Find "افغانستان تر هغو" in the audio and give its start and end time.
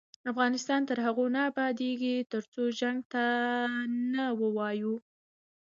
0.31-1.25